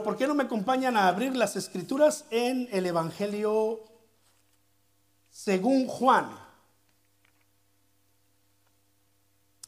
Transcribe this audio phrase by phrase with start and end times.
[0.00, 3.80] ¿por qué no me acompañan a abrir las escrituras en el Evangelio
[5.30, 6.34] según Juan?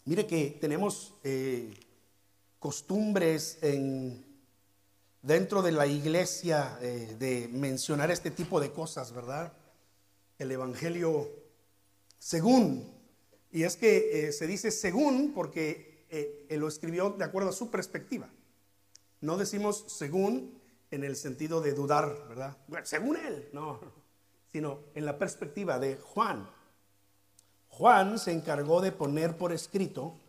[0.07, 1.75] Mire que tenemos eh,
[2.59, 4.25] costumbres en,
[5.21, 9.53] dentro de la iglesia eh, de mencionar este tipo de cosas, ¿verdad?
[10.39, 11.29] El Evangelio
[12.19, 12.91] según.
[13.53, 15.93] Y es que eh, se dice según porque
[16.51, 18.31] lo escribió de acuerdo a su perspectiva.
[19.25, 20.61] No decimos según
[20.91, 22.59] en el sentido de dudar, ¿verdad?
[22.83, 23.81] Según él, no,
[24.53, 26.47] sino en la perspectiva de Juan.
[27.71, 30.21] Juan se encargó de poner por escrito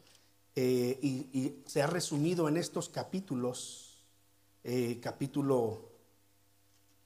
[0.56, 4.02] eh, y, se ha resumido en estos capítulos,
[4.64, 5.92] eh, capítulo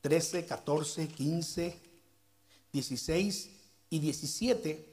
[0.01, 1.79] 13, 14, 15,
[2.71, 3.49] 16
[3.89, 4.88] y 17,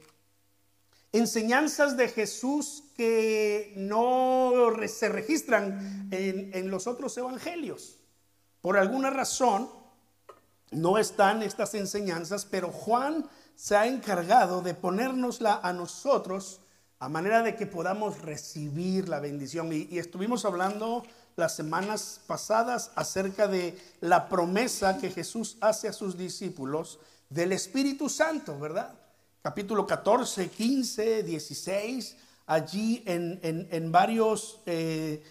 [1.18, 7.98] enseñanzas de Jesús que no se registran en, los otros evangelios.
[8.60, 9.68] Por alguna razón
[10.70, 16.60] no están estas enseñanzas, pero Juan se ha encargado de ponérnosla a nosotros
[16.98, 19.72] a manera de que podamos recibir la bendición.
[19.72, 21.04] Y, estuvimos hablando
[21.36, 28.08] las semanas pasadas acerca de la promesa que Jesús hace a sus discípulos del Espíritu
[28.08, 28.94] Santo, ¿verdad?
[29.46, 32.16] Capítulo 14, 15, 16,
[32.46, 35.22] allí en, varios, eh,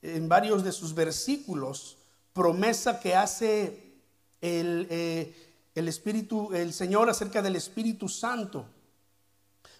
[0.00, 1.98] en varios de sus versículos,
[2.32, 3.96] promesa que hace
[4.40, 4.86] el...
[4.88, 5.34] Eh,
[5.74, 8.64] el Espíritu, el Señor acerca del Espíritu Santo.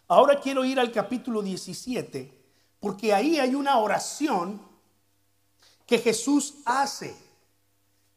[0.09, 2.37] Ahora quiero ir al capítulo 17,
[2.81, 4.61] porque ahí hay una oración
[5.87, 7.15] que Jesús hace.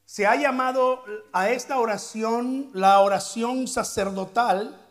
[0.07, 4.86] Se ha llamado a esta oración la oración sacerdotal,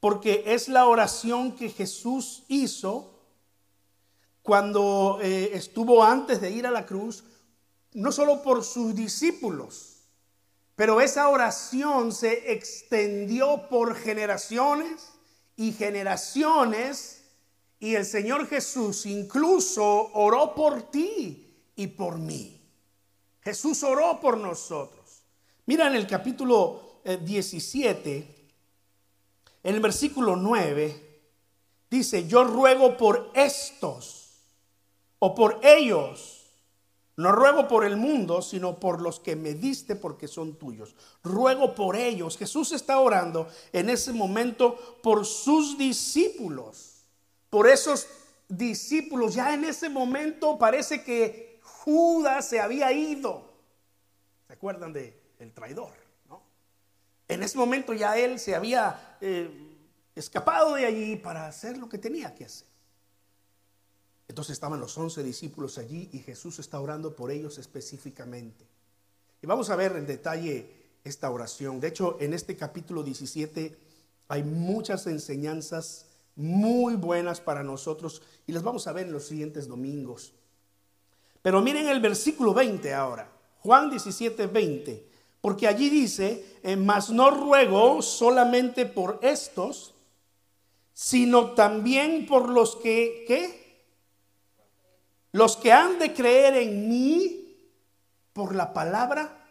[0.00, 3.14] porque es la oración que Jesús hizo
[4.42, 7.24] cuando eh, estuvo antes de ir a la cruz,
[7.92, 9.98] no solo por sus discípulos,
[10.76, 15.10] pero esa oración se extendió por generaciones
[15.56, 17.24] y generaciones
[17.80, 22.60] y el Señor Jesús incluso oró por ti y por mí.
[23.40, 25.22] Jesús oró por nosotros.
[25.66, 28.37] Mira en el capítulo 17, eh,
[29.68, 31.20] en el versículo 9,
[31.90, 34.32] dice, yo ruego por estos
[35.18, 36.38] o por ellos
[37.18, 40.94] no ruego por el mundo, sino por los que me diste porque son tuyos.
[41.24, 42.38] Ruego por ellos.
[42.38, 47.08] Jesús está orando en ese momento por sus discípulos.
[47.50, 48.06] Por esos
[48.48, 49.34] discípulos.
[49.34, 53.52] Ya en ese momento parece que Judas se había ido.
[54.46, 55.90] ¿Se acuerdan de el traidor?
[57.28, 59.50] En ese momento ya él se había eh,
[60.14, 62.66] escapado de allí para hacer lo que tenía que hacer.
[64.26, 68.66] Entonces estaban los once discípulos allí y Jesús está orando por ellos específicamente.
[69.42, 70.70] Y vamos a ver en detalle
[71.04, 71.80] esta oración.
[71.80, 73.78] De hecho, en este capítulo 17
[74.28, 76.06] hay muchas enseñanzas
[76.36, 80.34] muy buenas para nosotros y las vamos a ver en los siguientes domingos.
[81.42, 85.07] Pero miren el versículo 20 ahora, Juan 17, 20,
[85.40, 89.94] porque allí dice, eh, mas no ruego solamente por estos,
[90.92, 93.68] sino también por los que, ¿qué?
[95.32, 97.72] los que han de creer en mí
[98.32, 99.46] por la palabra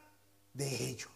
[0.53, 1.11] de ellos.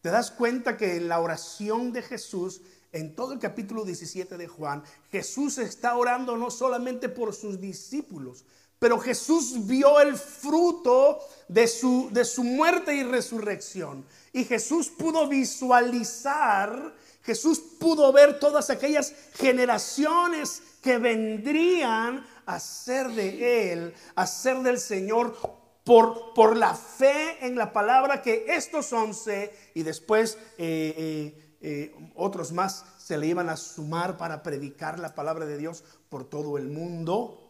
[0.00, 2.60] ¿Te das cuenta que en la oración de Jesús,
[2.92, 8.44] en todo el capítulo 17 de Juan, Jesús está orando no solamente por sus discípulos,
[8.84, 11.18] pero Jesús vio el fruto
[11.48, 14.04] de su, de su muerte y resurrección.
[14.30, 23.94] Y Jesús pudo visualizar, Jesús pudo ver todas aquellas generaciones que vendrían hacer de Él,
[24.16, 25.34] hacer del Señor
[25.82, 31.96] por, por, la fe en la palabra que estos once y después eh, eh, eh,
[32.16, 36.58] otros más se le iban a sumar para predicar la palabra de Dios por todo
[36.58, 37.40] el mundo.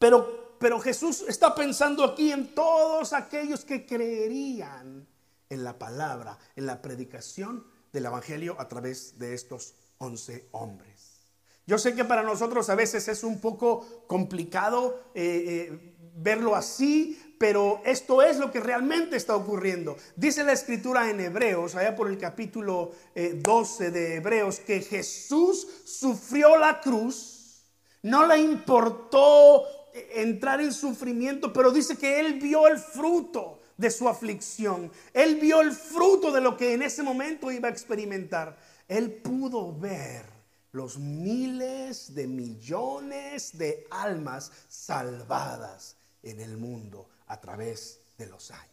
[0.00, 5.08] Pero, pero Jesús está pensando aquí en todos aquellos que creerían
[5.48, 11.24] en la palabra, en la predicación del Evangelio a través de estos once hombres.
[11.66, 17.36] Yo sé que para nosotros a veces es un poco complicado eh, eh, verlo así,
[17.38, 19.96] pero esto es lo que realmente está ocurriendo.
[20.14, 25.66] Dice la escritura en Hebreos, allá por el capítulo 12 eh, de Hebreos, que Jesús
[25.86, 27.64] sufrió la cruz,
[28.02, 29.79] no le importó
[30.14, 34.92] entrar en sufrimiento, pero dice que él vio el fruto de su aflicción.
[35.14, 38.58] Él vio el fruto de lo que en ese momento iba a experimentar.
[38.86, 40.26] Él pudo ver
[40.72, 48.70] los miles de millones de almas salvadas en el mundo a través de los años.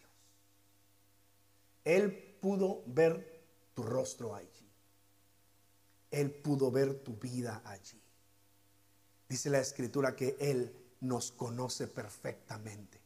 [1.86, 3.42] Él pudo ver
[3.74, 4.70] tu rostro allí.
[6.12, 8.02] Él pudo ver tu vida allí.
[9.30, 13.00] Dice la escritura que Él nos conoce perfectamente.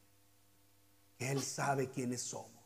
[1.20, 2.62] Él sabe quiénes somos.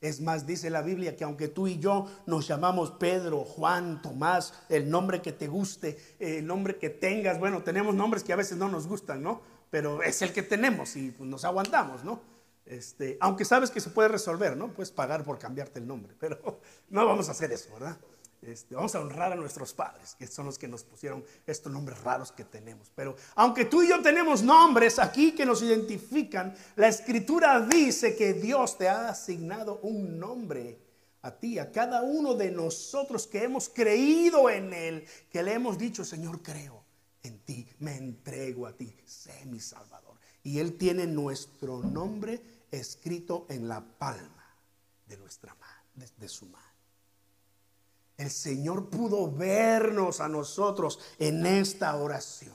[0.00, 4.52] Es más, dice la Biblia que aunque tú y yo nos llamamos Pedro, Juan, Tomás,
[4.68, 8.58] el nombre que te guste, el nombre que tengas, bueno, tenemos nombres que a veces
[8.58, 9.40] no nos gustan, ¿no?
[9.70, 12.20] Pero es el que tenemos y pues, nos aguantamos, ¿no?
[12.66, 14.68] Este, aunque sabes que se puede resolver, ¿no?
[14.74, 16.60] Puedes pagar por cambiarte el nombre, pero
[16.90, 17.96] no vamos a hacer eso, ¿verdad?
[18.46, 22.00] Este, vamos a honrar a nuestros padres, que son los que nos pusieron estos nombres
[22.02, 22.90] raros que tenemos.
[22.94, 28.34] Pero aunque tú y yo tenemos nombres aquí que nos identifican, la escritura dice que
[28.34, 30.78] Dios te ha asignado un nombre
[31.22, 35.78] a ti, a cada uno de nosotros que hemos creído en Él, que le hemos
[35.78, 36.84] dicho, Señor, creo
[37.22, 40.18] en ti, me entrego a ti, sé mi Salvador.
[40.42, 44.54] Y Él tiene nuestro nombre escrito en la palma
[45.06, 46.73] de nuestra mano, de su mano.
[48.16, 52.54] El Señor pudo vernos a nosotros en esta oración.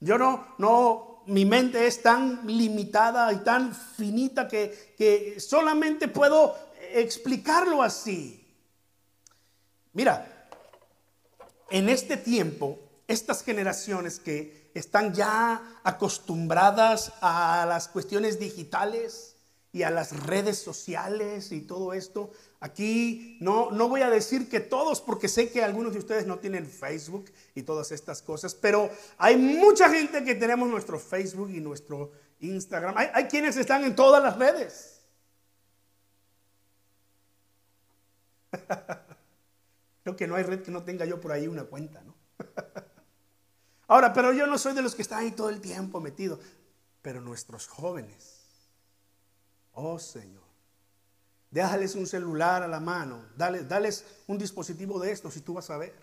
[0.00, 6.54] Yo no, no, mi mente es tan limitada y tan finita que, que solamente puedo
[6.92, 8.46] explicarlo así.
[9.92, 10.48] Mira,
[11.70, 19.27] en este tiempo, estas generaciones que están ya acostumbradas a las cuestiones digitales
[19.72, 22.30] y a las redes sociales y todo esto,
[22.60, 26.40] Aquí no, no voy a decir que todos, porque sé que algunos de ustedes no
[26.40, 31.60] tienen Facebook y todas estas cosas, pero hay mucha gente que tenemos nuestro Facebook y
[31.60, 32.10] nuestro
[32.40, 32.96] Instagram.
[32.96, 35.02] Hay, quienes están en todas las redes.
[40.02, 42.16] Creo que no hay red que no tenga yo por ahí una cuenta, ¿no?
[43.86, 46.40] Ahora, pero yo no soy de los que están ahí todo el tiempo metido,
[47.02, 48.37] pero nuestros jóvenes,
[49.78, 50.42] oh Señor.
[51.50, 55.70] Déjales un celular a la mano, dale, dales un dispositivo de estos y tú vas
[55.70, 55.94] a ver.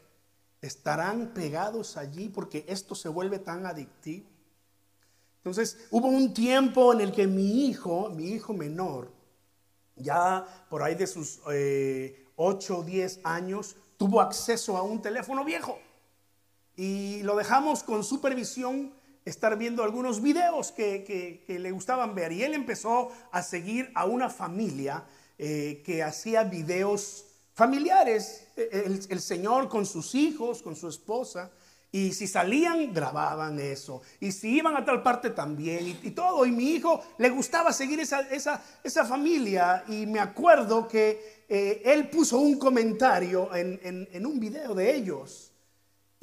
[0.62, 4.25] Estarán pegados allí porque esto se vuelve tan adictivo.
[5.38, 9.12] Entonces, hubo un tiempo en el que mi hijo, mi hijo menor,
[9.95, 11.39] ya por ahí de sus
[12.36, 15.78] 8 o 10 años, tuvo acceso a un teléfono viejo.
[16.75, 18.92] Y lo dejamos con supervisión
[19.25, 22.31] estar viendo algunos videos que, que le gustaban ver.
[22.31, 25.04] Y él empezó a seguir a una familia
[25.38, 31.51] eh, que hacía videos familiares, el, el, Señor con sus hijos, con su esposa,
[31.92, 36.51] y si salían, grababan eso, y si iban a tal parte también, y, todo, y
[36.51, 42.10] mi hijo le gustaba seguir esa, esa, esa familia, y me acuerdo que eh, él
[42.10, 45.51] puso un comentario en, en, en un video de ellos,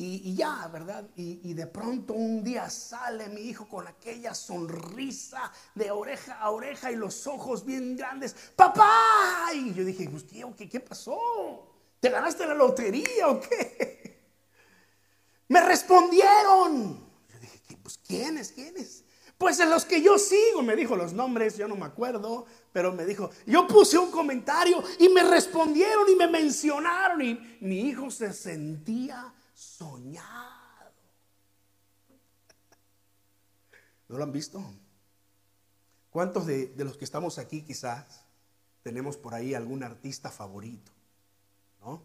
[0.05, 1.09] y, ya, ¿verdad?
[1.17, 6.91] Y, de pronto un día sale mi hijo con aquella sonrisa de oreja a oreja
[6.91, 8.35] y los ojos bien grandes.
[8.57, 9.51] ¡Papá!
[9.55, 11.19] Y yo dije, pues, ¿qué, qué pasó?
[12.01, 14.21] ¿Te ganaste la lotería o qué?
[15.49, 16.99] Me respondieron.
[17.33, 18.53] Yo dije, pues ¿quiénes?
[18.53, 19.05] ¿Quiénes?
[19.39, 22.93] Pues en los que yo sigo, me dijo los nombres, yo no me acuerdo, pero
[22.93, 28.11] me dijo, yo puse un comentario y me respondieron y me mencionaron y mi hijo
[28.11, 30.93] se sentía soñado.
[34.09, 34.63] ¿No lo han visto?
[36.11, 38.25] ¿Cuántos de, los que estamos aquí quizás
[38.83, 40.93] tenemos por ahí algún artista favorito?
[41.81, 42.03] ¿No?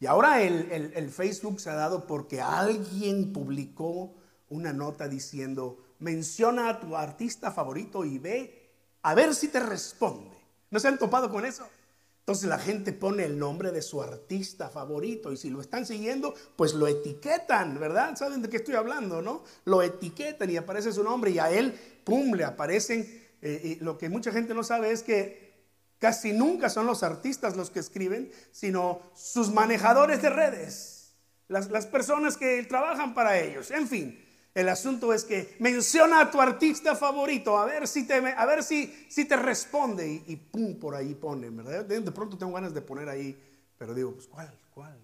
[0.00, 4.14] Y ahora el, el, Facebook se ha dado porque alguien publicó
[4.50, 8.70] una nota diciendo, menciona a tu artista favorito y ve
[9.02, 10.36] a ver si te responde.
[10.70, 11.66] ¿No se han topado con eso?
[12.26, 16.34] Entonces la gente pone el nombre de su artista favorito y si lo están siguiendo,
[16.56, 18.16] pues lo etiquetan, ¿verdad?
[18.16, 19.44] ¿Saben de qué estoy hablando, no?
[19.64, 23.28] Lo etiquetan y aparece su nombre y a él, pum, le aparecen.
[23.42, 25.54] Eh, y lo que mucha gente no sabe es que
[26.00, 31.14] casi nunca son los artistas los que escriben, sino sus manejadores de redes,
[31.46, 34.25] las, las personas que trabajan para ellos, en fin.
[34.56, 38.62] El asunto es que menciona a tu artista favorito, a ver si te, a ver
[38.62, 41.84] si, si te responde y, pum, por ahí pone, ¿verdad?
[41.84, 43.38] De, pronto tengo ganas de poner ahí,
[43.76, 44.50] pero digo, pues ¿cuál?
[44.72, 44.98] ¿Cuál?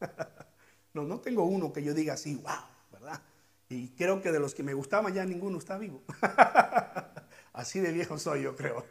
[0.94, 3.20] no, no tengo uno que yo diga así, wow, ¿verdad?
[3.68, 6.00] Y creo que de los que me gustaban ya ninguno está vivo.
[7.52, 8.86] así de viejo soy yo, creo.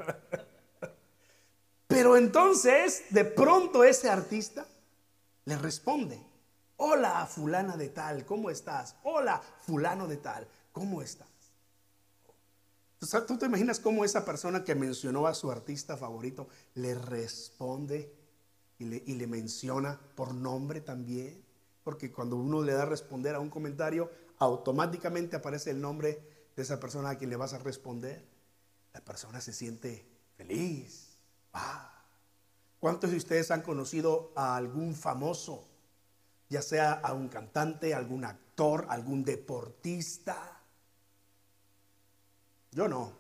[1.88, 4.64] pero entonces, de pronto ese artista
[5.46, 6.27] le responde.
[6.80, 8.96] Hola, fulana de tal, ¿cómo estás?
[9.04, 11.28] Hola, fulano de tal, ¿cómo estás?
[13.28, 18.14] ¿Tú te imaginas cómo esa persona que mencionó a su artista favorito le responde
[18.78, 21.44] y le, menciona por nombre también?
[21.84, 26.62] Porque cuando uno le da a responder a un comentario, automáticamente aparece el nombre de
[26.62, 28.24] esa persona a quien le vas a responder.
[28.94, 31.18] la persona se siente feliz.
[32.80, 35.67] ¿Cuántos de ustedes han conocido a algún famoso?
[36.50, 40.62] Ya sea a un cantante, algún actor, algún deportista.
[42.72, 43.12] Yo no.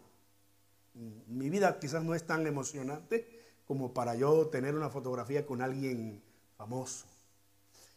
[1.28, 6.24] Mi vida quizás no es tan emocionante como para yo tener una fotografía con alguien
[6.58, 7.06] famoso.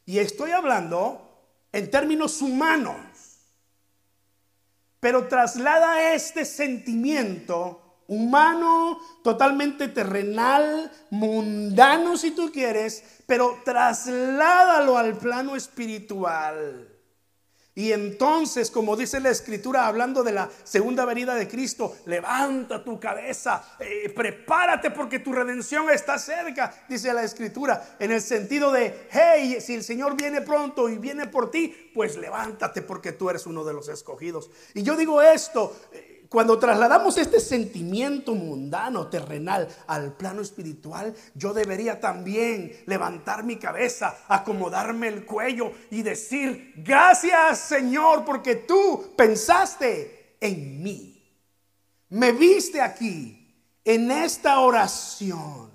[0.05, 1.31] Y estoy hablando
[1.73, 2.97] en términos humanos,
[4.99, 7.80] pero traslada este sentimiento
[8.11, 16.89] humano, totalmente terrenal, mundano si tú quieres, pero trasládalo al plano espiritual.
[17.73, 22.99] Y entonces, como dice la escritura, hablando de la segunda venida de Cristo, levanta tu
[22.99, 29.07] cabeza, eh, prepárate porque tu redención está cerca, dice la escritura, en el sentido de,
[29.13, 33.47] hey, si el Señor viene pronto y viene por ti, pues levántate porque tú eres
[33.47, 34.51] uno de los escogidos.
[34.75, 35.77] Y yo digo esto,
[36.31, 44.17] cuando trasladamos este sentimiento mundano, terrenal, al plano espiritual, yo debería también levantar mi cabeza,
[44.29, 51.21] acomodarme el cuello y decir, gracias Señor, porque tú pensaste en mí.
[52.11, 53.37] Me viste aquí,
[53.85, 55.69] en esta oración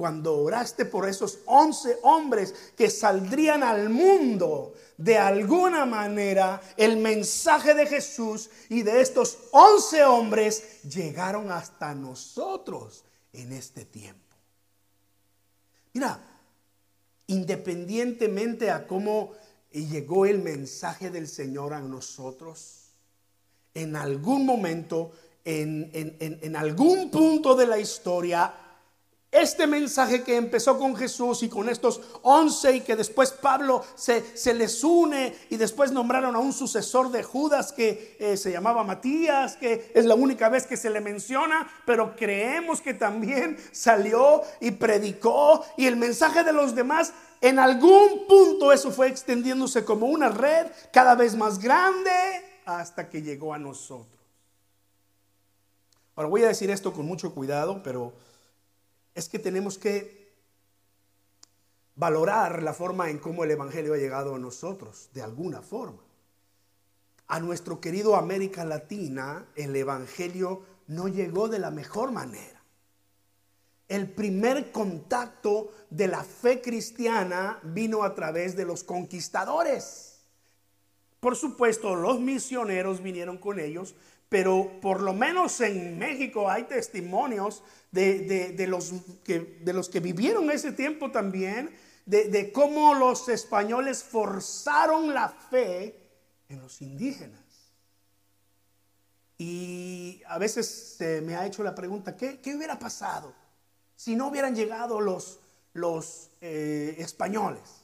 [0.00, 7.72] cuando oraste por esos once hombres que saldrían al mundo, de alguna manera el mensaje
[7.72, 13.02] de Jesús y de estos once hombres llegaron hasta nosotros
[13.32, 14.36] en este tiempo.
[15.94, 16.20] Mira,
[17.28, 19.32] independientemente a cómo
[19.72, 22.90] llegó el mensaje del Señor a nosotros,
[23.72, 25.12] en algún momento,
[25.46, 28.52] en, en algún punto de la historia,
[29.32, 34.36] este mensaje que empezó con Jesús y con estos once y que después Pablo se,
[34.36, 38.82] se, les une y después nombraron a un sucesor de Judas que eh, se llamaba
[38.82, 44.42] Matías, que es la única vez que se le menciona, pero creemos que también salió
[44.60, 50.06] y predicó y el mensaje de los demás, en algún punto eso fue extendiéndose como
[50.06, 52.10] una red cada vez más grande
[52.66, 54.18] hasta que llegó a nosotros.
[56.16, 58.12] Ahora voy a decir esto con mucho cuidado, pero
[59.14, 60.20] es que tenemos que
[61.96, 66.02] valorar la forma en cómo el Evangelio ha llegado a nosotros, de alguna forma.
[67.26, 72.60] A nuestro querido América Latina, el Evangelio no llegó de la mejor manera.
[73.86, 80.20] El primer contacto de la fe cristiana vino a través de los conquistadores.
[81.20, 83.94] Por supuesto, los misioneros vinieron con ellos,
[84.30, 88.92] pero por lo menos en México hay testimonios de, los,
[89.24, 95.96] que, de los que vivieron ese tiempo también, de, cómo los españoles forzaron la fe
[96.48, 97.40] en los indígenas.
[99.36, 103.34] Y a veces se me ha hecho la pregunta, ¿qué, hubiera pasado
[103.96, 105.40] si no hubieran llegado los,
[105.72, 107.82] los eh, españoles?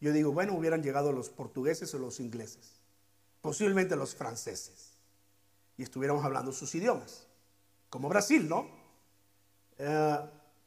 [0.00, 2.80] Yo digo, bueno, hubieran llegado los portugueses o los ingleses,
[3.42, 4.93] posiblemente los franceses
[5.76, 7.26] y estuviéramos hablando sus idiomas,
[7.90, 8.68] como Brasil, ¿no?
[9.78, 10.18] Eh,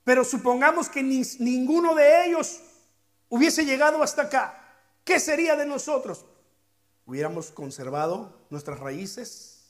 [0.04, 2.62] pero supongamos que ninguno de ellos
[3.30, 4.64] hubiese llegado hasta acá.
[5.04, 6.26] ¿Qué sería de nosotros?
[7.06, 9.66] Hubiéramos conservado nuestras raíces.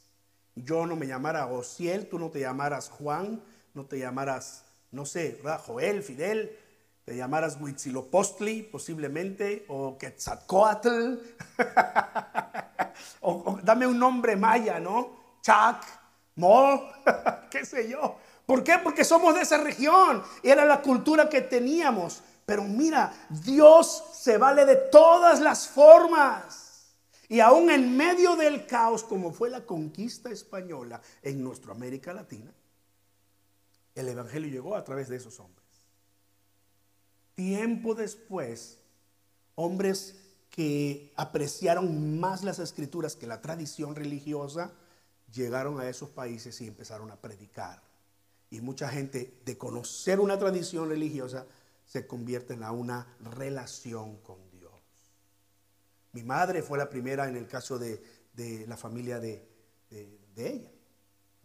[0.55, 5.39] Yo no me llamara Ociel, tú no te llamaras Juan, no te llamaras, no sé,
[5.65, 6.57] Joel, Fidel,
[7.05, 11.19] te llamaras Huitzilopochtli posiblemente, o Quetzalcoatl,
[13.21, 15.16] o dame un nombre maya, ¿no?
[15.47, 15.81] Chac,
[16.35, 16.81] Mol,
[17.49, 18.17] qué sé yo.
[18.45, 18.79] ¿Por qué?
[18.83, 20.21] Porque somos de esa región.
[20.43, 22.21] Era la cultura que teníamos.
[22.45, 26.91] Pero mira, Dios se vale de todas las formas.
[27.29, 32.51] Y aún en medio del caos, como fue la conquista española en nuestra América Latina,
[33.95, 35.65] el Evangelio llegó a través de esos hombres.
[37.35, 38.79] Tiempo después,
[39.55, 44.73] hombres que apreciaron más las escrituras que la tradición religiosa,
[45.37, 47.81] llegaron a esos países y empezaron a predicar.
[48.49, 51.45] Y mucha gente de conocer una tradición religiosa
[51.85, 54.73] se convierte en una relación con Dios.
[56.13, 58.01] Mi madre fue la primera en el caso de,
[58.67, 59.47] la familia de,
[60.35, 60.71] ella,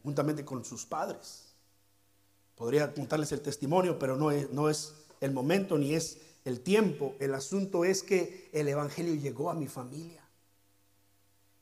[0.02, 1.54] juntamente con sus padres.
[2.56, 7.14] Podría contarles el testimonio, pero no es, no es el momento ni es el tiempo.
[7.18, 10.21] El asunto es que el Evangelio llegó a mi familia.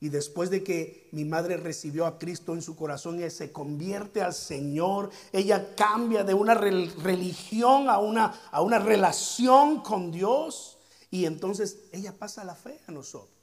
[0.02, 4.23] Y después de que mi madre recibió a Cristo en su corazón y se convierte
[4.23, 10.78] al Señor, ella cambia de una religión a una, a una relación con Dios.
[11.11, 13.37] Y entonces ella pasa la fe a nosotros.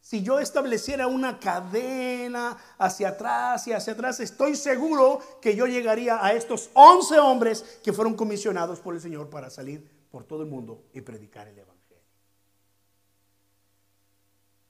[0.00, 6.24] si yo estableciera una cadena hacia atrás y hacia atrás, estoy seguro que yo llegaría
[6.24, 10.48] a estos 11 hombres que fueron comisionados por el Señor para salir por todo el
[10.48, 11.77] mundo y predicar el Evangelio.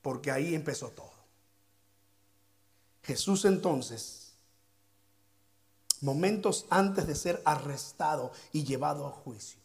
[0.08, 1.12] Porque ahí empezó todo.
[3.02, 4.32] Jesús entonces,
[6.00, 9.60] momentos antes de ser arrestado y llevado a juicio,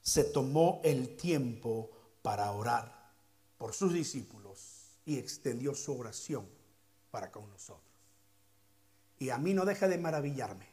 [0.00, 1.90] se tomó el tiempo
[2.22, 3.10] para orar
[3.58, 6.46] por sus discípulos y extendió su oración
[7.10, 7.82] para con nosotros.
[9.18, 10.68] Y a mí no deja de maravillarme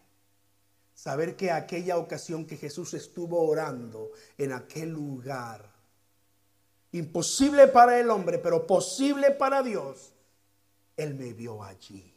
[0.94, 5.79] saber que aquella ocasión que Jesús estuvo orando en aquel lugar,
[6.92, 10.14] imposible para el hombre, pero posible para Dios,
[10.98, 12.14] Él me vio allí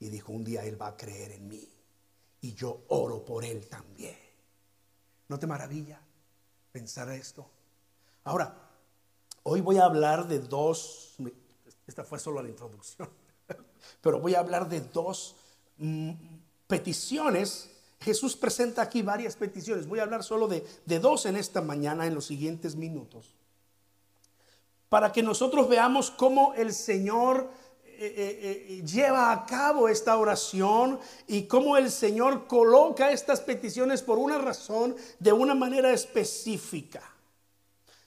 [0.00, 1.68] y dijo, un día Él va a creer en mí
[2.40, 4.18] y yo oro por Él también.
[5.28, 6.00] ¿No te maravilla
[6.72, 7.50] pensar esto?
[8.24, 8.64] Ahora,
[9.46, 11.16] Hoy voy a hablar de dos,
[11.86, 13.10] esta fue solo la introducción,
[14.00, 15.36] pero voy a hablar de dos
[15.76, 16.12] mm,
[16.66, 17.70] peticiones.
[18.00, 19.86] Jesús presenta aquí varias peticiones.
[19.86, 20.64] Voy a hablar solo de,
[20.98, 23.34] dos en esta mañana, en los siguientes minutos,
[24.94, 27.50] para que nosotros veamos cómo el Señor
[27.84, 34.02] eh, eh, eh, lleva a cabo esta oración y cómo el Señor coloca estas peticiones
[34.02, 37.02] por una razón de una manera específica.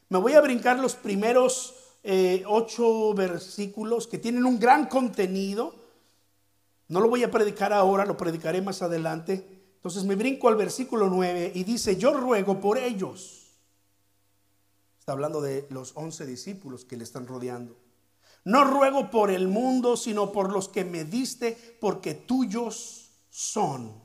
[0.08, 1.76] Me voy a brincar los primeros
[2.46, 5.76] ocho versículos que tienen un gran contenido.
[6.88, 9.46] No lo voy a predicar ahora, lo predicaré más adelante.
[9.76, 13.47] Entonces me brinco al versículo 9 y dice, yo ruego por ellos.
[15.08, 17.78] Está hablando de los once discípulos que le están rodeando.
[18.44, 24.02] No ruego por el mundo, sino por los que me diste, porque tuyos son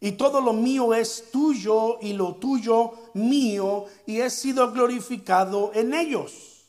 [0.00, 5.94] y todo lo mío es tuyo y lo tuyo mío y he sido glorificado en
[5.94, 6.64] ellos.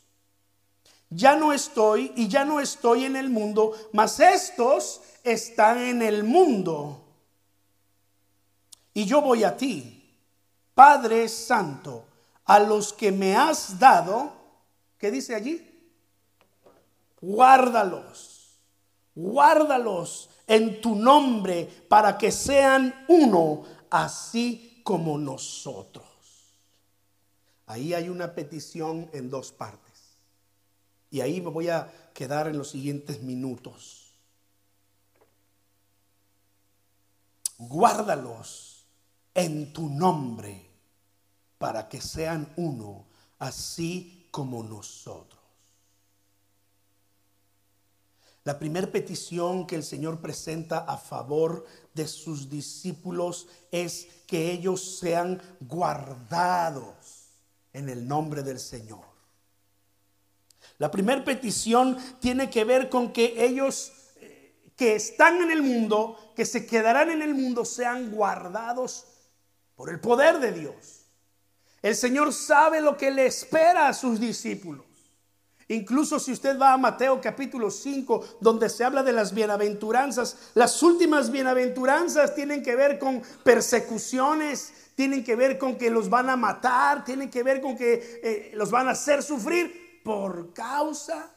[1.10, 6.24] Ya no estoy y ya no estoy en el mundo, mas estos están en el
[6.24, 7.02] mundo.
[8.94, 10.16] Y yo voy a ti,
[10.76, 12.07] Padre Santo,
[12.48, 14.32] a los que me has dado,
[14.98, 15.64] ¿qué dice allí?
[17.20, 18.58] Guárdalos,
[19.14, 26.06] guárdalos en tu nombre para que sean uno, así como nosotros.
[27.66, 30.18] Ahí hay una petición en dos partes.
[31.10, 34.14] Y ahí me voy a quedar en los siguientes minutos.
[37.58, 38.86] Guárdalos
[39.34, 40.67] en tu nombre
[41.58, 43.06] para que sean uno,
[43.40, 45.38] así como nosotros.
[48.44, 55.00] La primera petición que el Señor presenta a favor de sus discípulos es que ellos
[55.00, 56.94] sean guardados
[57.74, 59.04] en el nombre del Señor.
[60.78, 66.18] La primera petición tiene que ver con que ellos eh, que están en el mundo,
[66.34, 69.08] que se quedarán en el mundo, sean guardados
[69.76, 70.97] por el poder de Dios.
[71.88, 74.84] El Señor sabe lo que le espera a sus discípulos.
[75.70, 80.84] Incluso si usted va a Mateo capítulo 5, donde se habla de las bienaventuranzas, las
[80.84, 86.36] últimas bienaventuranzas tienen que ver con persecuciones, tienen que ver con que los van a
[86.36, 91.32] matar, tienen que ver con que eh, los van a hacer sufrir por causa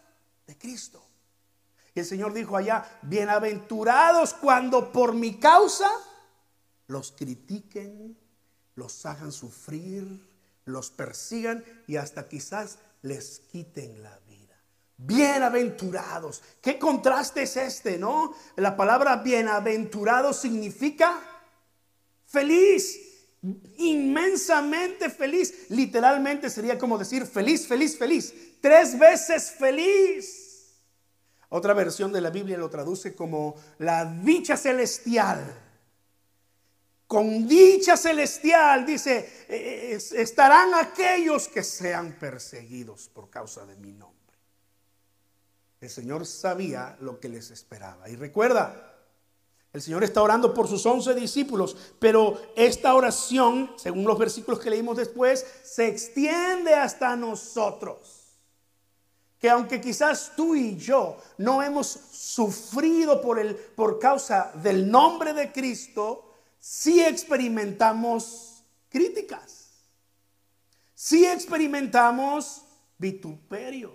[0.48, 1.00] de Cristo.
[1.94, 5.88] Y el Señor dijo allá, bienaventurados cuando por mi causa
[6.88, 8.18] los critiquen,
[8.74, 10.29] los hagan sufrir,
[10.70, 14.56] los persigan y hasta quizás les quiten la vida.
[14.96, 16.42] Bienaventurados.
[16.60, 18.34] ¿Qué contraste es este, no?
[18.56, 21.18] La palabra bienaventurado significa
[22.26, 22.98] feliz,
[23.78, 25.70] inmensamente feliz.
[25.70, 28.34] Literalmente sería como decir feliz, feliz, feliz.
[28.60, 30.50] Tres veces feliz.
[31.48, 35.69] Otra versión de la Biblia lo traduce como la dicha celestial
[37.10, 44.38] con dicha celestial, dice, eh, estarán aquellos que sean perseguidos por causa de mi nombre.
[45.80, 48.08] El Señor sabía lo que les esperaba.
[48.08, 48.94] Y recuerda,
[49.72, 54.70] el Señor está orando por sus once discípulos, pero esta oración, según los versículos que
[54.70, 58.38] leímos después, se extiende hasta nosotros.
[59.40, 65.32] Que aunque quizás tú y yo no hemos sufrido por, el, por causa del nombre
[65.32, 66.28] de Cristo,
[66.60, 69.70] si experimentamos críticas,
[70.94, 72.62] si experimentamos
[72.98, 73.92] vituperios,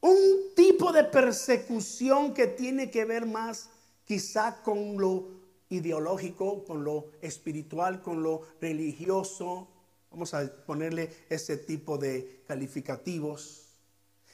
[0.00, 3.68] un tipo de persecución que tiene que ver más
[4.04, 5.28] quizá con lo
[5.68, 9.68] ideológico, con lo espiritual, con lo religioso.
[10.10, 13.67] Vamos a ponerle ese tipo de calificativos.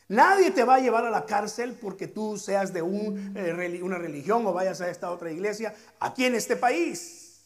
[0.08, 4.46] Nadie te va a llevar a la cárcel porque tú seas de eh, una religión
[4.46, 7.44] o vayas a esta otra iglesia aquí en este país.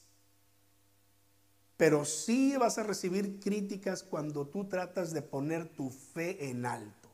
[1.77, 7.09] Pero sí vas a recibir críticas cuando tú tratas de poner tu fe en alto.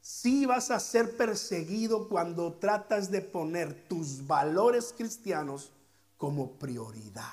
[0.00, 5.72] Sí vas a ser perseguido cuando tratas de poner tus valores cristianos
[6.16, 7.24] como prioridad.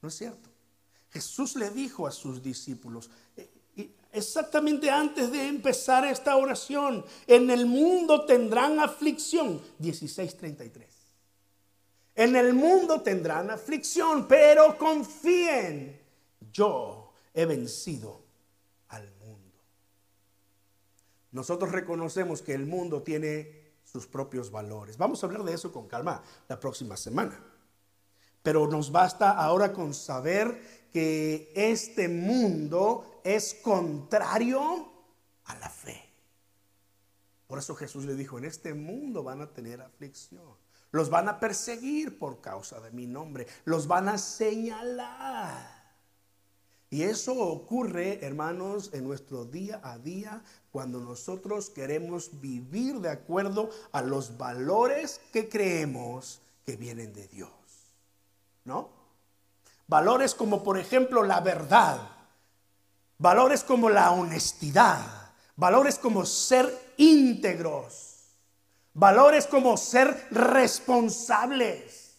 [0.00, 0.48] ¿No es cierto?
[1.10, 3.10] Jesús le dijo a sus discípulos,
[4.12, 9.60] exactamente antes de empezar esta oración, en el mundo tendrán aflicción.
[9.78, 10.86] 16:33.
[12.14, 15.98] En el mundo tendrán aflicción, pero confíen,
[16.52, 18.22] yo he vencido
[18.88, 19.58] al mundo.
[21.30, 24.98] Nosotros reconocemos que el mundo tiene sus propios valores.
[24.98, 27.42] Vamos a hablar de eso con calma la próxima semana.
[28.42, 34.90] Pero nos basta ahora con saber que este mundo es contrario
[35.44, 36.00] a la fe.
[37.46, 40.56] Por eso Jesús le dijo, en este mundo van a tener aflicción.
[40.90, 43.46] Los van a perseguir por causa de mi nombre.
[43.64, 45.82] Los van a señalar.
[46.90, 53.70] Y eso ocurre, hermanos, en nuestro día a día cuando nosotros queremos vivir de acuerdo
[53.92, 57.50] a los valores que creemos que vienen de Dios.
[58.64, 58.90] ¿No?
[59.88, 62.11] Valores como por ejemplo la verdad,
[63.22, 64.98] Valores como la honestidad,
[65.54, 68.24] valores como ser íntegros,
[68.94, 72.16] valores como ser responsables,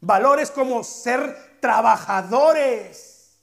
[0.00, 3.38] valores como ser trabajadores.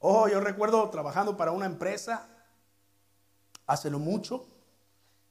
[0.00, 2.28] Oh, yo recuerdo trabajando para una empresa
[3.66, 4.46] hace no mucho.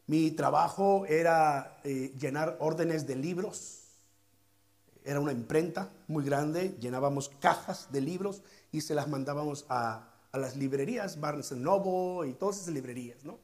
[0.07, 3.83] Mi trabajo era eh, llenar órdenes de libros.
[5.03, 10.37] Era una imprenta muy grande, llenábamos cajas de libros y se las mandábamos a a
[10.37, 13.39] las librerías, Barnes Noble y todas esas librerías, ¿no?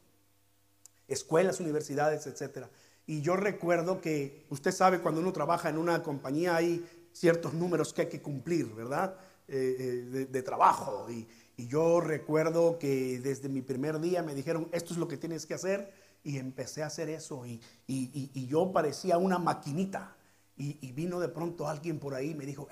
[1.08, 2.70] Escuelas, universidades, etcétera.
[3.08, 7.94] Y yo recuerdo que usted sabe cuando uno trabaja en una compañía hay ciertos números
[7.94, 9.16] que hay que cumplir, ¿verdad?
[9.48, 9.76] Eh,
[10.14, 11.08] eh, de, trabajo.
[11.10, 15.46] Y, yo recuerdo que desde mi primer día me dijeron, esto es lo que tienes
[15.46, 15.94] que hacer.
[16.24, 17.46] Y empecé a hacer eso.
[17.46, 20.18] Y, y yo parecía una maquinita.
[20.58, 22.70] Y, vino de pronto alguien por ahí y me dijo,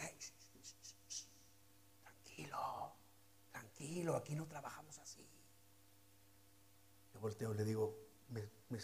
[4.15, 5.25] aquí no trabajamos así.
[7.13, 7.95] Yo volteo, le digo,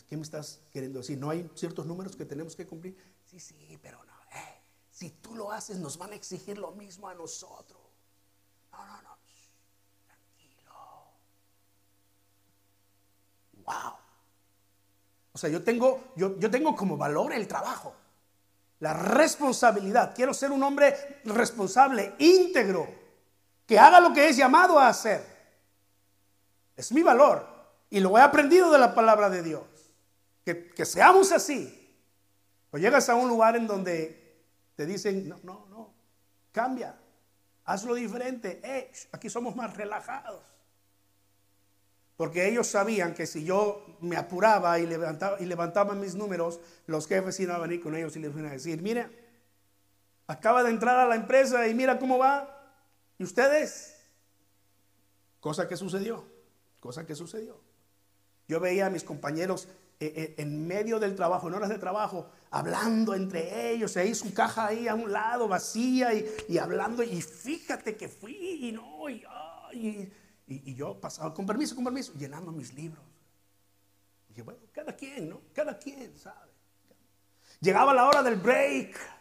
[0.08, 1.18] ¿qué me estás queriendo decir?
[1.18, 2.96] ¿No hay ciertos números que tenemos que cumplir?
[3.26, 4.14] Sí, sí, pero no.
[4.32, 7.82] Eh, si tú lo haces, nos van a exigir lo mismo a nosotros.
[8.72, 9.18] No, no, no.
[10.06, 10.74] tranquilo.
[13.66, 13.94] Wow.
[15.34, 17.94] O sea, yo tengo, yo, yo tengo como valor el trabajo,
[18.80, 20.14] la responsabilidad.
[20.16, 23.09] Quiero ser un hombre responsable, íntegro
[23.70, 25.24] que haga lo que es llamado a hacer.
[26.76, 27.46] Es mi valor
[27.92, 29.62] y lo he aprendido de la palabra de Dios.
[30.44, 31.76] Que, seamos así.
[32.72, 34.42] O llegas a un lugar en donde
[34.76, 35.94] te dicen, no, no, no,
[36.52, 36.98] cambia,
[37.64, 38.60] hazlo diferente.
[38.64, 40.42] Eh, aquí somos más relajados.
[42.18, 47.08] Porque ellos sabían que si yo me apuraba y levantaba, y levantaba mis números, los
[47.08, 49.12] jefes iban a venir con ellos y les iban a decir, mira,
[50.26, 52.56] acaba de entrar a la empresa y mira cómo va.
[53.20, 53.98] ¿Y ustedes?
[55.40, 56.26] Cosa que sucedió,
[56.80, 57.62] cosa que sucedió.
[58.48, 59.68] Yo veía a mis compañeros
[60.00, 64.34] eh, eh, en medio del trabajo, en horas de trabajo, hablando entre ellos, ahí su
[64.34, 69.24] caja ahí a un lado vacía y, hablando, y fíjate que fui y no, y,
[70.48, 73.04] y, yo pasaba, con permiso, con permiso, llenando mis libros.
[74.30, 75.42] dije, bueno, cada quien, ¿no?
[75.54, 76.50] Cada quien, ¿sabe?
[77.60, 79.19] Llegaba la hora del break.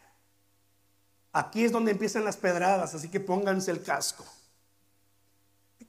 [1.32, 4.24] Aquí es donde empiezan las pedradas, así que pónganse el casco.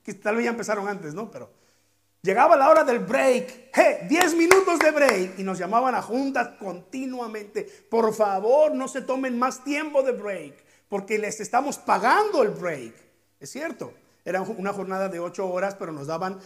[0.02, 1.30] Que tal vez ya empezaron antes, ¿no?
[1.30, 1.50] Pero
[2.22, 3.70] llegaba la hora del break.
[3.72, 4.06] ¡Hey!
[4.08, 5.38] 10 minutos de break.
[5.38, 7.64] Y nos llamaban a juntas continuamente.
[7.90, 10.54] Por favor, no se tomen más tiempo de break,
[10.88, 12.94] porque les estamos pagando el break.
[13.40, 13.94] Es cierto.
[14.24, 16.38] Era una jornada de 8 horas, pero nos daban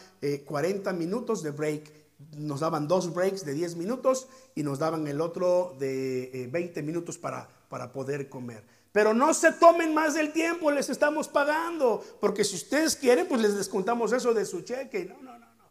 [0.44, 1.92] 40 eh, minutos de break.
[2.36, 6.82] Nos daban dos breaks de 10 minutos y nos daban el otro de 20 eh,
[6.82, 8.64] minutos para, para poder comer.
[8.94, 12.00] Pero no se tomen más del tiempo, les estamos pagando.
[12.20, 15.06] Porque si ustedes quieren, pues les descontamos eso de su cheque.
[15.06, 15.64] No, no, no, no.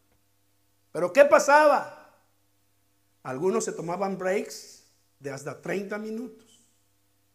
[0.92, 2.20] Pero ¿qué pasaba?
[3.22, 4.84] Algunos se tomaban breaks
[5.20, 6.66] de hasta 30 minutos.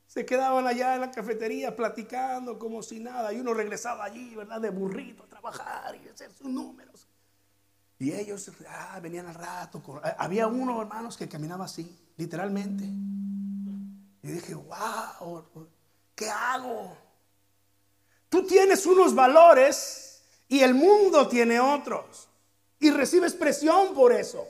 [0.05, 3.33] Se quedaban allá en la cafetería platicando como si nada.
[3.33, 4.61] Y uno regresaba allí, ¿verdad?
[4.61, 7.07] De burrito a trabajar y hacer sus números.
[7.97, 9.81] Y ellos ah, venían al rato.
[10.19, 12.83] Había uno, hermanos, que caminaba así, literalmente.
[14.21, 15.47] Y dije, wow,
[16.19, 16.97] ¿Qué hago?
[18.27, 22.27] Tú tienes unos valores y el mundo tiene otros.
[22.77, 24.45] Y recibes presión por eso,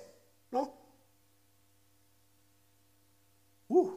[0.50, 0.74] ¿no?
[3.68, 3.92] Uh,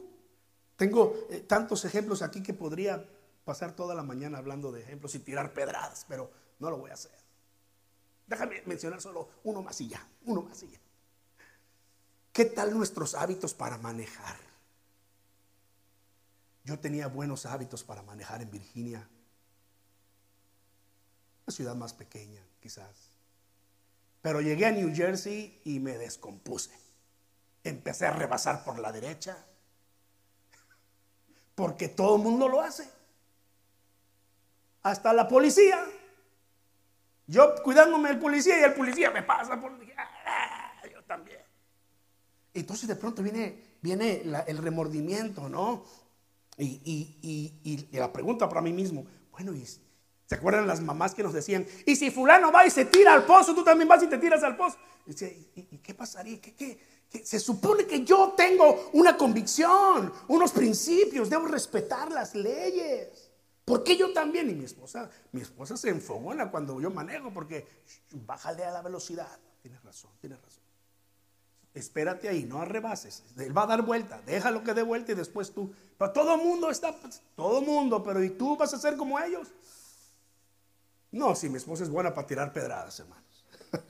[0.75, 3.03] tengo eh, tantos ejemplos aquí que podría
[3.43, 6.93] pasar toda la mañana hablando de ejemplos y tirar pedradas, pero no lo voy a
[6.93, 7.17] hacer.
[8.27, 10.79] Déjame mencionar solo uno más y ya, uno más y ya.
[12.31, 14.52] ¿Qué tal nuestros hábitos para manejar?
[16.63, 19.07] Yo tenía buenos hábitos para manejar en Virginia,
[21.45, 23.11] una ciudad más pequeña quizás.
[24.21, 26.71] Pero llegué a New Jersey y me descompuse.
[27.65, 29.37] Empecé a rebasar por la derecha,
[31.55, 32.89] porque todo el mundo lo hace.
[34.83, 35.83] Hasta la policía.
[37.27, 39.71] Yo cuidándome del policía y el policía me pasa por...
[40.25, 41.39] Ah, yo también.
[42.53, 45.85] Entonces de pronto viene, viene el remordimiento, ¿no?
[46.57, 46.79] Y,
[47.63, 51.65] y, la pregunta para mí mismo, bueno, ¿y, ¿se acuerdan las mamás que nos decían,
[51.85, 54.43] y si fulano va y se tira al pozo, tú también vas y te tiras
[54.43, 54.77] al pozo?
[55.07, 56.39] Y, qué pasaría?
[56.39, 56.79] ¿Qué, qué,
[57.23, 63.31] se supone que yo tengo una convicción, unos principios, debo respetar las leyes.
[63.63, 64.49] ¿Por qué yo también?
[64.49, 67.65] Y mi esposa, mi esposa se enfogona cuando yo manejo porque
[68.11, 69.39] bájale a la velocidad.
[69.61, 70.62] Tienes razón, tienes razón.
[71.73, 73.23] Espérate ahí, no arrebases.
[73.37, 75.73] Él va a dar vuelta, déjalo que dé vuelta y después tú.
[75.97, 76.95] Pero todo mundo está,
[77.35, 79.47] todo mundo, pero ¿y tú vas a ser como ellos?
[81.11, 83.45] No, si mi esposa es buena para tirar pedradas, hermanos.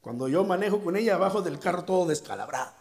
[0.00, 2.72] Cuando yo manejo con ella abajo del carro todo descalabrado.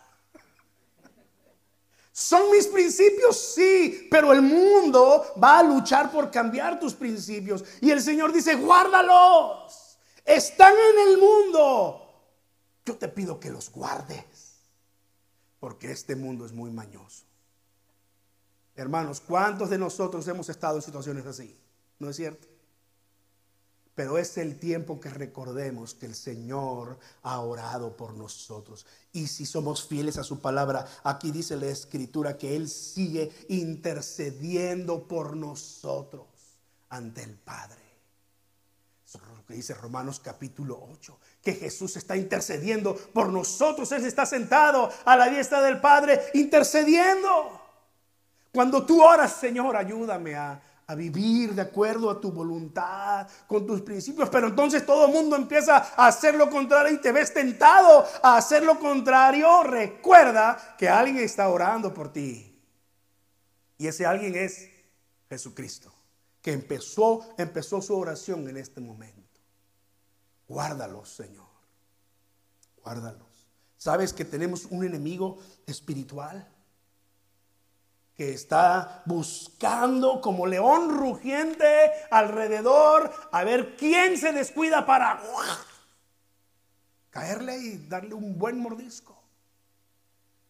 [2.11, 3.37] ¿Son mis principios?
[3.37, 7.63] Sí, pero el mundo va a luchar por cambiar tus principios.
[7.81, 9.97] Y el Señor dice, guárdalos.
[10.23, 12.02] Están en el mundo,
[12.85, 14.57] yo te pido que los guardes,
[15.59, 17.23] porque este mundo es muy mañoso.
[18.75, 21.57] Hermanos, ¿cuántos de nosotros hemos estado en situaciones así?
[21.99, 22.47] ¿No es cierto?
[23.95, 28.87] Pero es el tiempo que recordemos que el Señor ha orado por nosotros.
[29.11, 35.07] Y si somos fieles a su palabra, aquí dice la escritura que Él sigue intercediendo
[35.07, 36.25] por nosotros
[36.89, 37.83] ante el Padre.
[39.05, 43.91] Eso es lo que dice Romanos capítulo 8 que Jesús está intercediendo por nosotros.
[43.91, 47.61] Él está sentado a la diestra del Padre intercediendo.
[48.51, 50.61] Cuando tú oras, Señor, ayúdame a,
[50.95, 55.77] vivir de acuerdo a tu voluntad, con tus principios, pero entonces todo el mundo empieza
[55.77, 61.23] a hacer lo contrario y te ves tentado a hacer lo contrario, recuerda que alguien
[61.23, 62.61] está orando por ti.
[63.79, 64.69] Y ese alguien es
[65.29, 65.91] Jesucristo,
[66.43, 69.22] que empezó, empezó su oración en este momento.
[70.53, 71.47] Guárdalos, Señor.
[72.83, 73.49] Guárdalos.
[73.75, 76.47] ¿Sabes que tenemos un enemigo espiritual?
[78.15, 81.65] que está buscando como león rugiente
[82.11, 85.19] alrededor a ver quién se descuida para
[87.09, 89.19] caerle y darle un buen mordisco.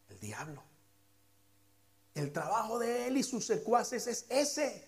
[0.09, 0.61] El diablo.
[2.13, 4.85] El trabajo de él y sus secuaces es ese,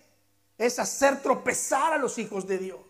[0.58, 2.85] es hacer tropezar a los hijos de Dios.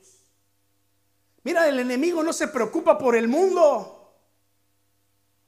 [1.47, 4.19] Mira, el enemigo no se preocupa por el mundo,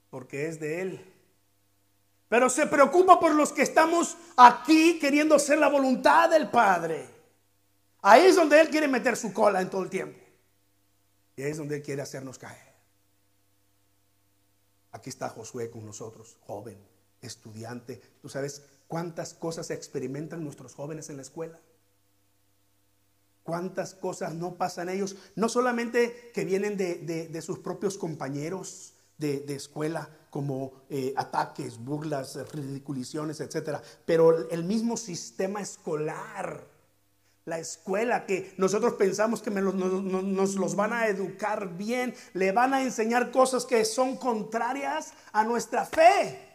[0.09, 1.13] porque es de él.
[2.29, 7.05] Pero se preocupa por los que estamos aquí queriendo hacer la voluntad del Padre.
[8.01, 10.17] Ahí es donde Él quiere meter su cola en todo el tiempo.
[11.35, 12.73] Y ahí es donde Él quiere hacernos caer.
[14.93, 16.77] Aquí está Josué con nosotros, joven,
[17.19, 18.01] estudiante.
[18.21, 21.59] ¿Tú sabes cuántas cosas experimentan nuestros jóvenes en la escuela?
[23.49, 30.07] Cuántas cosas no pasan ellos, no solamente que vienen de, sus propios compañeros de, escuela,
[30.29, 36.63] como eh, ataques, burlas, ridiculizaciones, etcétera, pero el mismo sistema escolar,
[37.45, 42.83] la escuela que nosotros pensamos que nos los van a educar bien, le van a
[42.83, 46.49] enseñar cosas que son contrarias a nuestra fe.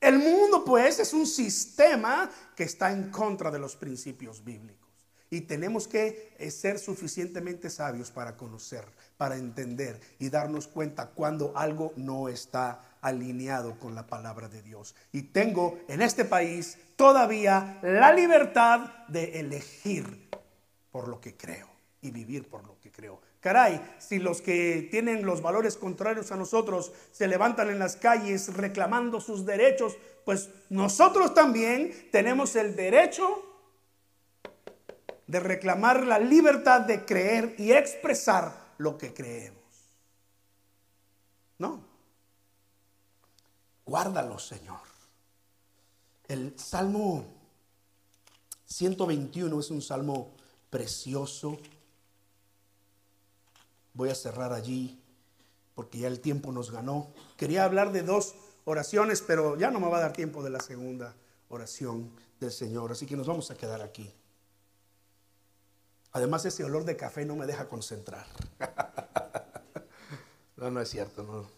[0.00, 4.77] El mundo pues es un sistema que está en contra de los principios bíblicos.
[5.30, 8.84] Y tenemos que eh, ser suficientemente sabios para conocer,
[9.16, 14.94] para entender y darnos cuenta cuando algo no está alineado con la palabra de Dios.
[15.12, 20.28] Y tengo en este país todavía la libertad de elegir
[20.90, 21.68] por lo que creo
[22.00, 23.20] y vivir por lo que creo.
[23.40, 28.54] Caray, si los que tienen los valores contrarios a nosotros se levantan en las calles
[28.54, 33.44] reclamando sus derechos, pues nosotros también tenemos el derecho
[35.28, 39.62] de reclamar la libertad de creer y expresar lo que creemos.
[41.58, 41.84] No.
[43.86, 44.80] Guárdalo, Señor.
[46.26, 47.24] El Salmo
[48.66, 50.34] 121 es un salmo
[50.68, 51.58] precioso
[53.98, 54.96] voy a cerrar allí
[55.74, 57.08] porque ya el tiempo nos ganó.
[57.36, 60.60] Quería hablar de dos oraciones, pero ya no me va a dar tiempo de la
[60.60, 61.14] segunda
[61.48, 62.10] oración
[62.40, 64.12] del Señor, así que nos vamos a quedar aquí.
[66.12, 68.26] Además, ese olor de café no me deja concentrar.
[70.56, 71.48] no, no es cierto, no.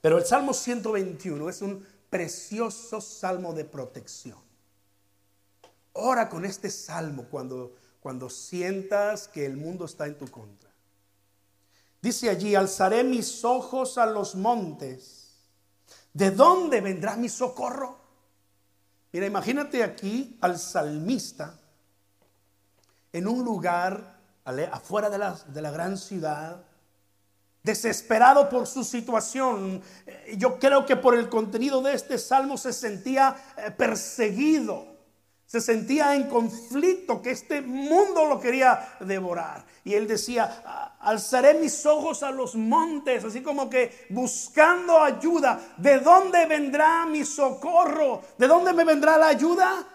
[0.00, 4.38] Pero el Salmo 121 es un precioso salmo de protección.
[5.94, 10.70] Ora con este salmo cuando, cuando sientas que el mundo está en tu contra.
[12.00, 15.24] Dice allí, alzaré mis ojos a los montes.
[16.12, 17.98] ¿De dónde vendrá mi socorro?
[19.12, 21.57] Mira, imagínate aquí al salmista
[23.18, 24.18] en un lugar
[24.72, 26.64] afuera de la, de la gran ciudad,
[27.62, 29.82] desesperado por su situación.
[30.06, 34.98] Eh, yo creo que por el contenido de este salmo se sentía eh, perseguido
[35.48, 39.64] se sentía en conflicto, que este mundo lo quería devorar.
[39.82, 40.44] Y él decía,
[41.00, 45.58] alzaré mis ojos a los montes, así como que buscando ayuda.
[45.78, 48.20] ¿De dónde vendrá mi socorro?
[48.36, 49.88] ¿De dónde me vendrá la ayuda?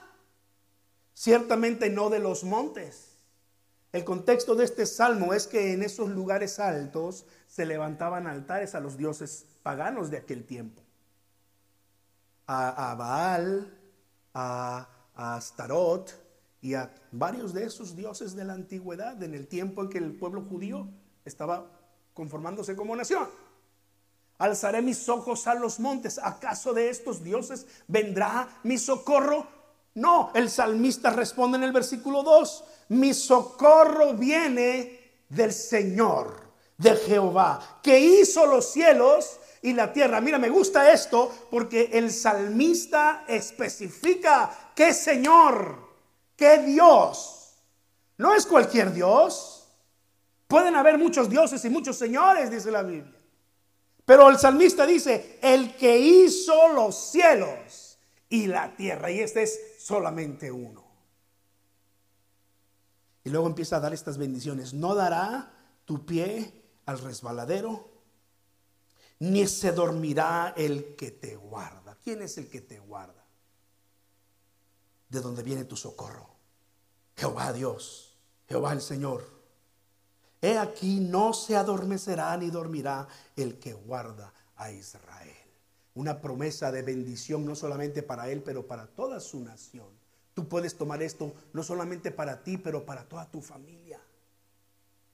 [1.14, 3.12] Ciertamente no de los montes.
[3.94, 8.82] El contexto de este salmo es que en esos lugares altos se levantaban altares a
[8.82, 10.82] los dioses paganos de aquel tiempo.
[12.48, 13.74] A, Baal,
[14.34, 16.12] a a Astarot
[16.62, 20.16] y a varios de esos dioses de la antigüedad en el tiempo en que el
[20.16, 20.88] pueblo judío
[21.26, 21.70] estaba
[22.14, 23.28] conformándose como nación.
[24.38, 26.20] Alzaré mis ojos a los montes.
[26.22, 29.48] ¿Acaso de estos dioses vendrá mi socorro?
[29.96, 36.42] No, el salmista responde en el versículo 2, mi socorro viene del Señor,
[36.78, 40.20] de Jehová, que hizo los cielos y la tierra.
[40.20, 45.78] Mira, me gusta esto porque el salmista especifica qué Señor,
[46.36, 47.54] qué Dios.
[48.18, 49.68] No es cualquier Dios.
[50.48, 53.20] Pueden haber muchos dioses y muchos señores, dice la Biblia.
[54.06, 57.83] Pero el salmista dice, el que hizo los cielos
[58.34, 59.12] y la tierra.
[59.12, 60.84] Y este es solamente uno.
[63.24, 64.74] Y luego empieza a dar estas bendiciones.
[64.74, 65.54] No dará
[65.86, 66.52] tu pie
[66.86, 67.89] al resbaladero,
[69.19, 71.98] ni se dormirá el que te guarda.
[72.04, 73.24] ¿Quién es el que te guarda?
[75.13, 76.28] de donde viene tu socorro.
[77.15, 78.17] Jehová Dios,
[78.50, 79.24] Jehová el Señor.
[80.41, 85.43] He aquí no se adormecerá ni dormirá el que guarda a Israel.
[85.96, 89.88] Una promesa de bendición no solamente para él, pero para toda su nación.
[90.34, 94.00] Tú puedes tomar esto no solamente para ti, pero para toda tu familia.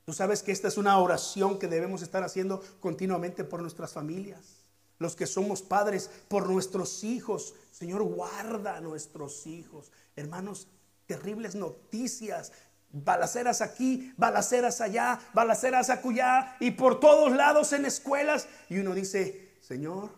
[0.06, 4.60] Tú sabes que esta es una oración que debemos estar haciendo continuamente por nuestras familias
[5.00, 7.54] los que somos padres, por nuestros hijos.
[7.72, 9.90] Señor, guarda a nuestros hijos.
[10.14, 10.68] Hermanos,
[11.06, 12.52] terribles noticias.
[12.92, 18.46] Balaceras aquí, balaceras allá, balaceras acullá y por todos lados en escuelas.
[18.68, 20.10] Y uno dice, Señor,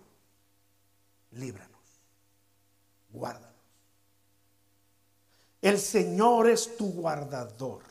[1.33, 2.01] líbranos,
[3.11, 3.53] guárdanos.
[5.61, 7.83] El Señor es tu guardador.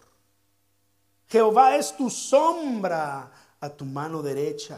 [1.30, 4.78] Jehová es tu sombra a tu mano derecha.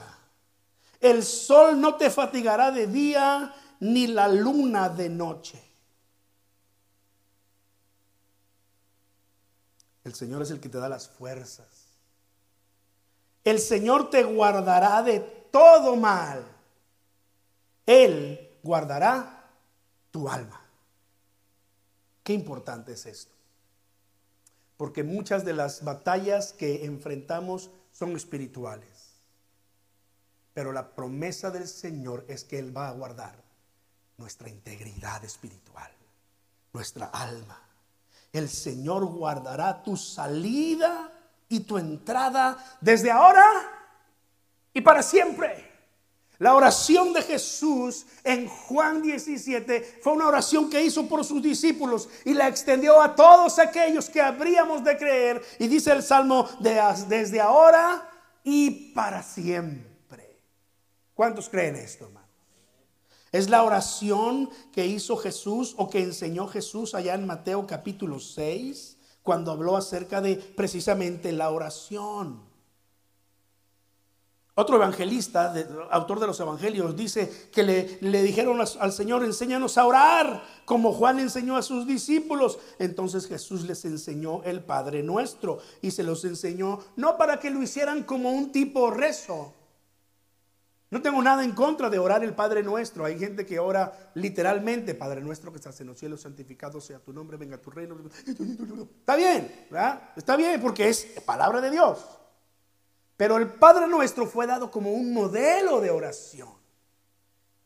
[1.00, 5.62] El sol no te fatigará de día, ni la luna de noche.
[10.04, 11.68] El Señor es el que te da las fuerzas.
[13.44, 16.46] El Señor te guardará de todo mal.
[17.86, 19.52] Él guardará
[20.10, 20.62] tu alma.
[22.24, 23.34] Qué importante es esto.
[24.78, 29.14] Porque muchas de las batallas que enfrentamos son espirituales.
[30.54, 33.36] Pero la promesa del Señor es que Él va a guardar
[34.18, 35.92] nuestra integridad espiritual,
[36.72, 37.60] nuestra alma.
[38.32, 41.12] El Señor guardará tu salida
[41.50, 43.44] y tu entrada desde ahora
[44.74, 45.73] y para siempre.
[46.44, 52.10] La oración de Jesús en Juan 17 fue una oración que hizo por sus discípulos
[52.26, 55.42] y la extendió a todos aquellos que habríamos de creer.
[55.58, 58.10] Y dice el Salmo, de, desde ahora
[58.44, 60.38] y para siempre.
[61.14, 62.28] ¿Cuántos creen esto, hermano?
[63.32, 68.98] Es la oración que hizo Jesús o que enseñó Jesús allá en Mateo capítulo 6,
[69.22, 72.53] cuando habló acerca de precisamente la oración.
[74.56, 75.52] Otro evangelista,
[75.90, 80.94] autor de los evangelios, dice que le, le dijeron al Señor, enséñanos a orar, como
[80.94, 82.60] Juan enseñó a sus discípulos.
[82.78, 87.64] Entonces Jesús les enseñó el Padre Nuestro y se los enseñó no para que lo
[87.64, 89.54] hicieran como un tipo rezo,
[90.94, 93.04] no tengo nada en contra de orar el Padre Nuestro.
[93.04, 97.12] Hay gente que ora literalmente, Padre Nuestro que estás en los cielos, santificado sea tu
[97.12, 97.98] nombre, venga tu reino.
[99.00, 100.12] Está bien, ¿verdad?
[100.16, 101.98] Está bien porque es palabra de Dios.
[103.18, 106.50] Pero el Padre nuestro fue dado como un modelo de oración.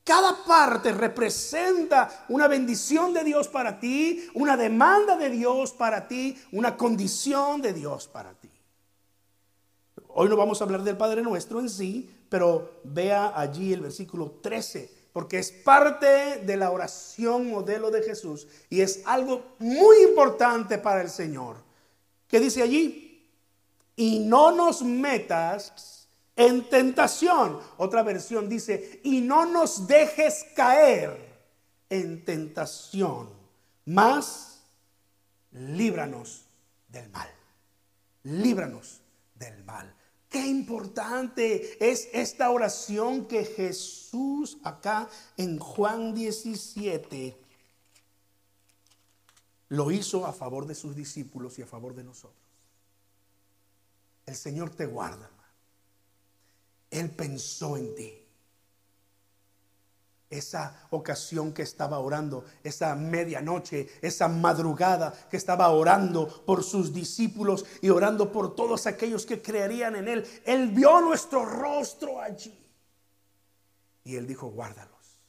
[0.03, 6.41] Cada parte representa una bendición de Dios para ti, una demanda de Dios para ti,
[6.53, 8.49] una condición de Dios para ti.
[10.07, 14.39] Hoy no vamos a hablar del Padre nuestro en sí, pero vea allí el versículo
[14.41, 20.77] 13, porque es parte de la oración modelo de Jesús y es algo muy importante
[20.77, 21.57] para el Señor.
[22.27, 23.06] ¿Qué dice allí?
[23.97, 27.59] Y no nos metas en tentación.
[27.77, 31.27] Otra versión dice, y no nos dejes caer
[31.89, 33.29] en tentación,
[33.85, 34.61] más
[35.51, 36.45] líbranos
[36.87, 37.29] del mal.
[38.23, 39.01] Líbranos
[39.35, 39.93] del mal.
[40.29, 47.37] Qué importante es esta oración que Jesús acá en Juan 17
[49.69, 52.46] lo hizo a favor de sus discípulos y a favor de nosotros.
[54.27, 55.31] El Señor te guarda.
[56.91, 58.23] Él pensó en ti.
[60.29, 67.65] Esa ocasión que estaba orando, esa medianoche, esa madrugada que estaba orando por sus discípulos
[67.81, 70.41] y orando por todos aquellos que creerían en Él.
[70.45, 72.65] Él vio nuestro rostro allí.
[74.03, 75.21] Y Él dijo, guárdalos,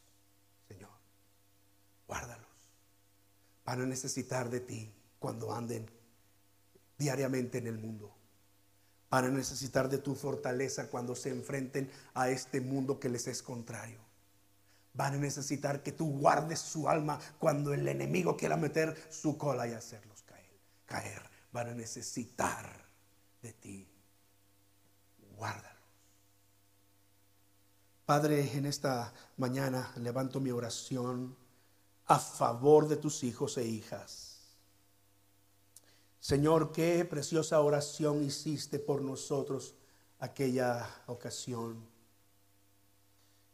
[0.66, 0.90] Señor,
[2.09, 2.46] guárdalos.
[3.64, 5.88] Van a necesitar de ti cuando anden
[6.96, 8.17] diariamente en el mundo
[9.09, 14.00] para necesitar de tu fortaleza cuando se enfrenten a este mundo que les es contrario.
[14.92, 19.66] Van a necesitar que tú guardes su alma cuando el enemigo quiera meter su cola
[19.66, 20.61] y hacerlos caer.
[20.86, 21.22] caer.
[21.52, 22.86] Van a necesitar
[23.40, 23.88] de ti.
[25.36, 25.78] Guárdalos.
[28.04, 31.36] Padre, en esta mañana levanto mi oración
[32.06, 34.27] a favor de tus hijos e hijas
[36.28, 39.74] Señor, qué preciosa oración hiciste por nosotros
[40.18, 41.82] aquella ocasión.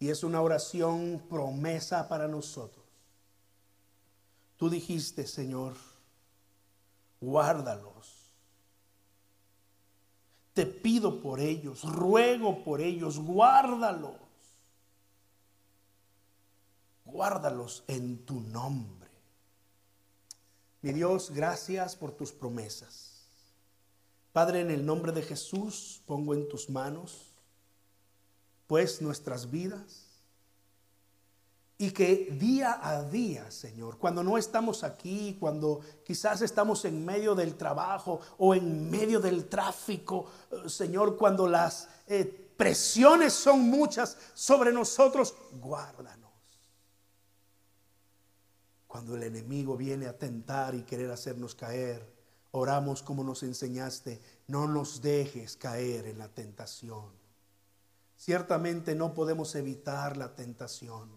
[0.00, 2.84] Y es una oración promesa para nosotros.
[4.56, 5.74] Tú dijiste, Señor,
[7.20, 8.32] guárdalos.
[10.52, 14.16] Te pido por ellos, ruego por ellos, guárdalos.
[17.04, 19.03] Guárdalos en tu nombre.
[20.84, 23.22] Mi Dios, gracias por tus promesas.
[24.34, 27.32] Padre, en el nombre de Jesús pongo en tus manos,
[28.66, 30.04] pues nuestras vidas,
[31.78, 37.34] y que día a día, Señor, cuando no estamos aquí, cuando quizás estamos en medio
[37.34, 42.26] del trabajo o en medio del tráfico, eh, Señor, cuando las eh,
[42.58, 46.23] presiones son muchas sobre nosotros, guárdanos
[48.94, 52.14] cuando el enemigo viene a tentar y querer hacernos caer,
[52.52, 57.10] oramos como nos enseñaste, no nos dejes caer en la tentación.
[58.16, 61.10] Ciertamente no podemos evitar la tentación,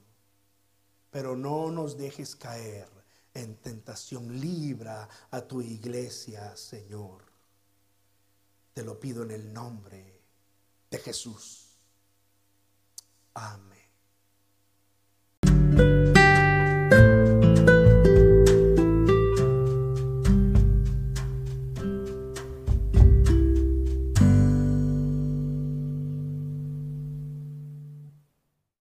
[1.11, 2.89] pero no nos dejes caer
[3.35, 4.39] en tentación.
[4.39, 7.25] Libra a tu iglesia, Señor.
[8.73, 10.19] Te lo pido en el nombre
[10.89, 11.77] de Jesús.
[13.35, 13.77] Amén.